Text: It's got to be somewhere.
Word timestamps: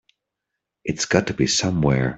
It's 0.83 1.05
got 1.05 1.27
to 1.27 1.35
be 1.35 1.45
somewhere. 1.45 2.09